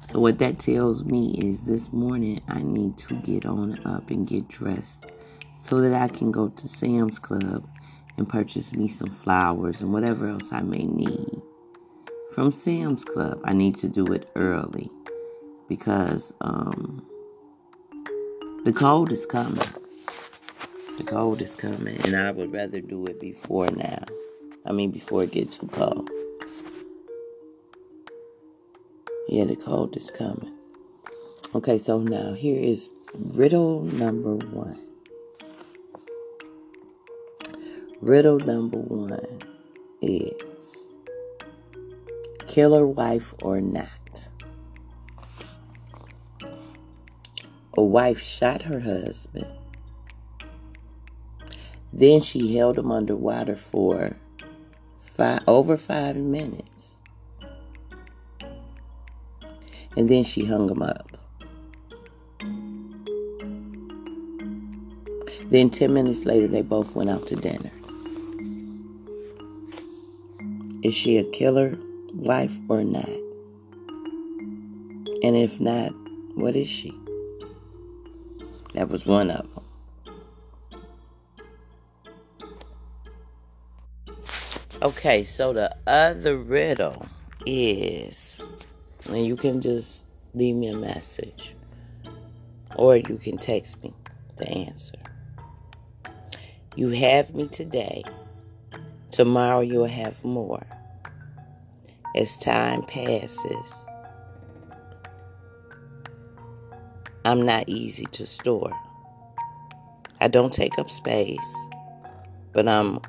So, 0.00 0.20
what 0.20 0.38
that 0.38 0.58
tells 0.58 1.04
me 1.04 1.34
is 1.38 1.64
this 1.64 1.92
morning 1.92 2.40
I 2.48 2.62
need 2.62 2.98
to 2.98 3.14
get 3.16 3.46
on 3.46 3.80
up 3.86 4.10
and 4.10 4.26
get 4.26 4.48
dressed 4.48 5.06
so 5.52 5.80
that 5.80 5.94
I 5.94 6.08
can 6.08 6.30
go 6.30 6.48
to 6.48 6.68
Sam's 6.68 7.18
Club 7.18 7.66
and 8.16 8.28
purchase 8.28 8.74
me 8.74 8.86
some 8.88 9.10
flowers 9.10 9.82
and 9.82 9.92
whatever 9.92 10.28
else 10.28 10.52
I 10.52 10.62
may 10.62 10.84
need 10.84 11.42
from 12.34 12.52
Sam's 12.52 13.04
Club. 13.04 13.40
I 13.44 13.54
need 13.54 13.76
to 13.76 13.88
do 13.88 14.12
it 14.12 14.30
early 14.36 14.90
because 15.68 16.32
um, 16.42 17.06
the 18.64 18.72
cold 18.72 19.10
is 19.10 19.26
coming. 19.26 19.58
The 20.96 21.04
cold 21.04 21.42
is 21.42 21.56
coming, 21.56 21.98
and 22.04 22.14
I 22.14 22.30
would 22.30 22.52
rather 22.52 22.80
do 22.80 23.06
it 23.06 23.20
before 23.20 23.68
now. 23.70 24.04
I 24.64 24.72
mean, 24.72 24.92
before 24.92 25.24
it 25.24 25.32
gets 25.32 25.58
too 25.58 25.66
cold. 25.66 26.08
Yeah, 29.28 29.44
the 29.44 29.56
cold 29.56 29.96
is 29.96 30.10
coming. 30.10 30.52
Okay, 31.52 31.78
so 31.78 31.98
now 31.98 32.34
here 32.34 32.60
is 32.60 32.90
riddle 33.16 33.82
number 33.82 34.36
one. 34.36 34.78
Riddle 38.00 38.38
number 38.38 38.78
one 38.78 39.40
is 40.00 40.86
killer 42.46 42.86
wife 42.86 43.34
or 43.42 43.60
not? 43.60 44.28
A 47.76 47.82
wife 47.82 48.20
shot 48.20 48.62
her 48.62 48.78
husband. 48.78 49.63
Then 51.96 52.20
she 52.20 52.56
held 52.56 52.76
him 52.76 52.90
underwater 52.90 53.54
for 53.54 54.16
five, 54.98 55.42
over 55.46 55.76
five 55.76 56.16
minutes. 56.16 56.96
And 59.96 60.08
then 60.08 60.24
she 60.24 60.44
hung 60.44 60.68
him 60.68 60.82
up. 60.82 61.06
Then 65.50 65.70
10 65.70 65.94
minutes 65.94 66.24
later, 66.24 66.48
they 66.48 66.62
both 66.62 66.96
went 66.96 67.10
out 67.10 67.28
to 67.28 67.36
dinner. 67.36 67.70
Is 70.82 70.94
she 70.94 71.18
a 71.18 71.24
killer 71.30 71.78
wife 72.12 72.58
or 72.68 72.82
not? 72.82 73.08
And 75.22 75.36
if 75.36 75.60
not, 75.60 75.92
what 76.34 76.56
is 76.56 76.68
she? 76.68 76.92
That 78.74 78.88
was 78.88 79.06
one 79.06 79.30
of 79.30 79.54
them. 79.54 79.63
Okay, 85.04 85.22
so 85.22 85.52
the 85.52 85.70
other 85.86 86.38
riddle 86.38 87.06
is, 87.44 88.42
and 89.04 89.26
you 89.26 89.36
can 89.36 89.60
just 89.60 90.06
leave 90.32 90.56
me 90.56 90.68
a 90.68 90.76
message 90.78 91.54
or 92.76 92.96
you 92.96 93.18
can 93.18 93.36
text 93.36 93.84
me 93.84 93.92
the 94.36 94.48
answer. 94.48 94.96
You 96.74 96.88
have 96.88 97.34
me 97.34 97.48
today, 97.48 98.02
tomorrow 99.10 99.60
you'll 99.60 99.84
have 99.84 100.24
more. 100.24 100.64
As 102.16 102.34
time 102.38 102.82
passes, 102.84 103.86
I'm 107.26 107.44
not 107.44 107.68
easy 107.68 108.06
to 108.06 108.24
store. 108.24 108.72
I 110.22 110.28
don't 110.28 110.54
take 110.54 110.78
up 110.78 110.88
space, 110.88 111.66
but 112.54 112.66
I'm 112.66 113.00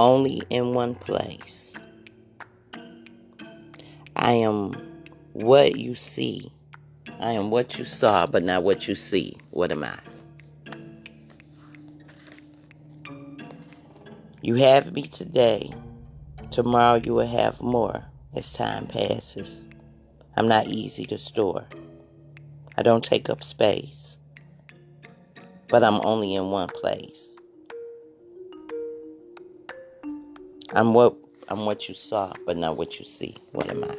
only 0.00 0.42
in 0.48 0.72
one 0.72 0.94
place. 0.94 1.76
I 4.16 4.32
am 4.32 4.72
what 5.34 5.76
you 5.76 5.94
see. 5.94 6.50
I 7.20 7.32
am 7.32 7.50
what 7.50 7.78
you 7.78 7.84
saw, 7.84 8.26
but 8.26 8.42
not 8.42 8.62
what 8.62 8.88
you 8.88 8.94
see. 8.94 9.36
What 9.50 9.70
am 9.70 9.84
I? 9.84 9.98
You 14.40 14.54
have 14.54 14.92
me 14.94 15.02
today. 15.02 15.70
Tomorrow 16.50 17.02
you 17.04 17.12
will 17.12 17.26
have 17.26 17.60
more 17.60 18.02
as 18.34 18.50
time 18.50 18.86
passes. 18.86 19.68
I'm 20.34 20.48
not 20.48 20.66
easy 20.66 21.04
to 21.04 21.18
store. 21.18 21.66
I 22.78 22.82
don't 22.82 23.04
take 23.04 23.28
up 23.28 23.44
space, 23.44 24.16
but 25.68 25.84
I'm 25.84 26.00
only 26.04 26.34
in 26.34 26.50
one 26.50 26.68
place. 26.68 27.39
I'm 30.72 30.94
what 30.94 31.16
I'm 31.48 31.66
what 31.66 31.88
you 31.88 31.94
saw, 31.94 32.32
but 32.46 32.56
not 32.56 32.76
what 32.76 33.00
you 33.00 33.04
see. 33.04 33.34
What 33.52 33.68
am 33.68 33.82
I? 33.82 33.96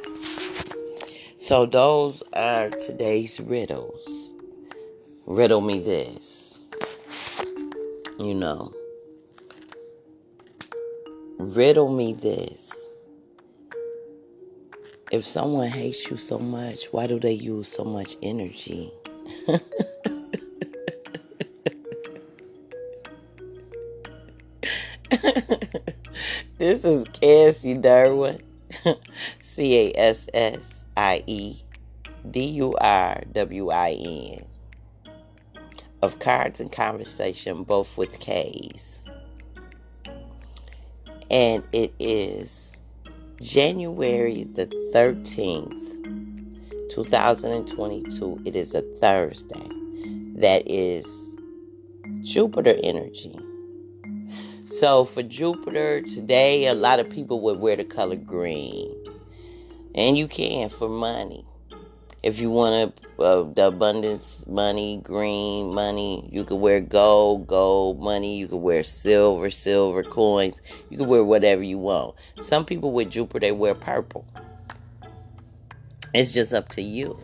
So 1.38 1.66
those 1.66 2.22
are 2.32 2.70
today's 2.70 3.38
riddles. 3.40 4.34
Riddle 5.26 5.60
me 5.60 5.80
this. 5.80 6.64
You 8.18 8.34
know. 8.34 8.72
Riddle 11.38 11.92
me 11.92 12.14
this. 12.14 12.88
If 15.10 15.26
someone 15.26 15.68
hates 15.68 16.10
you 16.10 16.16
so 16.16 16.38
much, 16.38 16.86
why 16.86 17.06
do 17.06 17.18
they 17.18 17.32
use 17.32 17.68
so 17.68 17.84
much 17.84 18.16
energy? 18.22 18.90
this 26.62 26.84
is 26.84 27.04
Cassie 27.06 27.74
Durwin. 27.74 28.40
C 29.40 29.88
A 29.88 29.92
S 29.98 30.28
S 30.32 30.84
I 30.96 31.24
E 31.26 31.56
D 32.30 32.44
U 32.50 32.76
R 32.76 33.20
W 33.32 33.70
I 33.70 33.90
N. 33.90 34.46
Of 36.02 36.20
Cards 36.20 36.60
and 36.60 36.70
Conversation, 36.70 37.64
both 37.64 37.98
with 37.98 38.20
K's. 38.20 39.04
And 41.32 41.64
it 41.72 41.92
is 41.98 42.80
January 43.40 44.44
the 44.44 44.66
13th, 44.94 46.90
2022. 46.90 48.42
It 48.44 48.54
is 48.54 48.72
a 48.74 48.82
Thursday. 48.82 49.68
That 50.36 50.62
is 50.66 51.34
Jupiter 52.20 52.76
energy. 52.84 53.34
So 54.72 55.04
for 55.04 55.22
Jupiter 55.22 56.00
today, 56.00 56.66
a 56.66 56.72
lot 56.72 56.98
of 56.98 57.10
people 57.10 57.42
would 57.42 57.58
wear 57.58 57.76
the 57.76 57.84
color 57.84 58.16
green. 58.16 58.90
And 59.94 60.16
you 60.16 60.26
can 60.26 60.70
for 60.70 60.88
money. 60.88 61.44
If 62.22 62.40
you 62.40 62.50
want 62.50 62.96
to, 62.96 63.22
uh, 63.22 63.52
the 63.52 63.66
abundance 63.66 64.46
money, 64.46 64.98
green 65.02 65.74
money, 65.74 66.26
you 66.32 66.44
could 66.44 66.56
wear 66.56 66.80
gold, 66.80 67.46
gold 67.46 68.00
money. 68.00 68.38
You 68.38 68.48
could 68.48 68.62
wear 68.62 68.82
silver, 68.82 69.50
silver 69.50 70.04
coins. 70.04 70.62
You 70.88 70.96
could 70.96 71.06
wear 71.06 71.22
whatever 71.22 71.62
you 71.62 71.76
want. 71.76 72.14
Some 72.40 72.64
people 72.64 72.92
with 72.92 73.10
Jupiter, 73.10 73.40
they 73.40 73.52
wear 73.52 73.74
purple. 73.74 74.24
It's 76.14 76.32
just 76.32 76.54
up 76.54 76.70
to 76.70 76.80
you. 76.80 77.14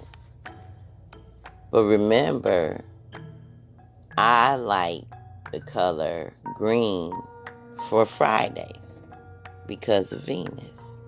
But 1.71 1.85
remember, 1.85 2.85
I 4.19 4.57
like 4.57 5.05
the 5.51 5.61
color 5.61 6.35
green 6.59 7.11
for 7.89 8.05
Fridays 8.05 9.07
because 9.67 10.13
of 10.13 10.25
Venus. 10.25 10.99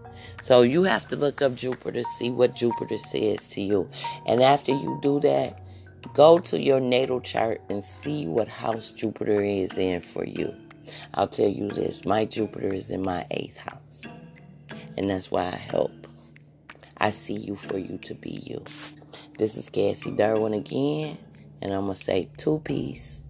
So 0.40 0.62
you 0.62 0.82
have 0.84 1.06
to 1.08 1.16
look 1.16 1.42
up 1.42 1.54
Jupiter 1.54 2.02
see 2.02 2.30
what 2.30 2.56
Jupiter 2.56 2.98
says 2.98 3.46
to 3.48 3.60
you. 3.60 3.88
And 4.26 4.42
after 4.42 4.72
you 4.72 4.98
do 5.02 5.20
that, 5.20 5.60
go 6.14 6.38
to 6.38 6.60
your 6.60 6.80
natal 6.80 7.20
chart 7.20 7.60
and 7.68 7.84
see 7.84 8.26
what 8.26 8.48
house 8.48 8.90
Jupiter 8.90 9.40
is 9.42 9.76
in 9.76 10.00
for 10.00 10.24
you. 10.24 10.54
I'll 11.14 11.28
tell 11.28 11.48
you 11.48 11.68
this 11.68 12.04
my 12.04 12.24
Jupiter 12.24 12.72
is 12.72 12.90
in 12.90 13.02
my 13.02 13.26
eighth 13.30 13.60
house. 13.60 14.06
And 14.96 15.10
that's 15.10 15.30
why 15.30 15.46
I 15.46 15.56
help. 15.56 15.92
I 16.98 17.10
see 17.10 17.36
you 17.36 17.54
for 17.54 17.78
you 17.78 17.98
to 17.98 18.14
be 18.14 18.42
you. 18.44 18.62
This 19.38 19.56
is 19.56 19.70
Cassie 19.70 20.10
Durwin 20.10 20.54
again, 20.54 21.16
and 21.62 21.72
I'm 21.72 21.86
going 21.86 21.96
to 21.96 22.02
say 22.02 22.28
two 22.36 22.60
peace. 22.62 23.22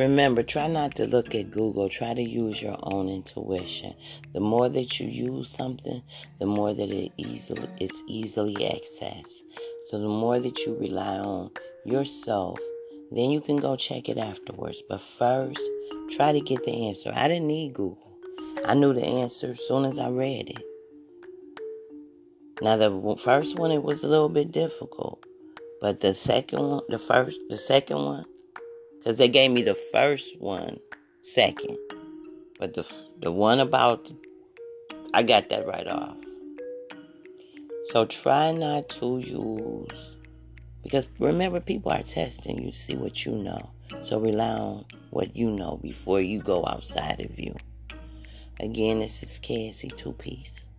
Remember, 0.00 0.42
try 0.42 0.66
not 0.66 0.94
to 0.94 1.06
look 1.06 1.34
at 1.34 1.50
Google. 1.50 1.90
Try 1.90 2.14
to 2.14 2.22
use 2.22 2.62
your 2.62 2.78
own 2.84 3.10
intuition. 3.10 3.92
The 4.32 4.40
more 4.40 4.70
that 4.70 4.98
you 4.98 5.06
use 5.06 5.50
something, 5.50 6.02
the 6.38 6.46
more 6.46 6.72
that 6.72 6.90
it 6.90 7.12
easily 7.18 7.68
it's 7.78 8.02
easily 8.06 8.54
accessed. 8.54 9.42
So 9.84 9.98
the 9.98 10.08
more 10.08 10.38
that 10.38 10.58
you 10.60 10.74
rely 10.74 11.18
on 11.18 11.50
yourself, 11.84 12.58
then 13.12 13.30
you 13.30 13.42
can 13.42 13.56
go 13.56 13.76
check 13.76 14.08
it 14.08 14.16
afterwards. 14.16 14.82
But 14.88 15.02
first, 15.02 15.60
try 16.16 16.32
to 16.32 16.40
get 16.40 16.64
the 16.64 16.88
answer. 16.88 17.12
I 17.14 17.28
didn't 17.28 17.48
need 17.48 17.74
Google. 17.74 18.16
I 18.66 18.72
knew 18.72 18.94
the 18.94 19.06
answer 19.06 19.50
as 19.50 19.68
soon 19.68 19.84
as 19.84 19.98
I 19.98 20.08
read 20.08 20.48
it. 20.48 20.62
Now 22.62 22.78
the 22.78 23.16
first 23.22 23.58
one 23.58 23.70
it 23.70 23.82
was 23.82 24.02
a 24.02 24.08
little 24.08 24.30
bit 24.30 24.50
difficult, 24.50 25.22
but 25.78 26.00
the 26.00 26.14
second 26.14 26.66
one, 26.66 26.82
the 26.88 26.98
first, 26.98 27.38
the 27.50 27.58
second 27.58 27.98
one, 27.98 28.24
because 29.00 29.16
they 29.16 29.28
gave 29.28 29.50
me 29.50 29.62
the 29.62 29.74
first 29.74 30.38
one 30.40 30.78
second. 31.22 31.76
But 32.58 32.74
the, 32.74 32.86
the 33.20 33.32
one 33.32 33.58
about, 33.58 34.12
I 35.14 35.22
got 35.22 35.48
that 35.48 35.66
right 35.66 35.86
off. 35.88 36.18
So 37.84 38.04
try 38.04 38.52
not 38.52 38.90
to 38.90 39.18
use, 39.18 40.16
because 40.82 41.08
remember, 41.18 41.60
people 41.60 41.90
are 41.90 42.02
testing 42.02 42.62
you 42.62 42.70
to 42.70 42.76
see 42.76 42.94
what 42.94 43.24
you 43.24 43.32
know. 43.32 43.72
So 44.02 44.20
rely 44.20 44.50
on 44.50 44.84
what 45.10 45.34
you 45.34 45.50
know 45.50 45.78
before 45.82 46.20
you 46.20 46.40
go 46.42 46.64
outside 46.66 47.20
of 47.20 47.38
you. 47.40 47.56
Again, 48.60 48.98
this 48.98 49.22
is 49.22 49.38
Cassie 49.38 49.88
Two 49.88 50.12
Piece. 50.12 50.69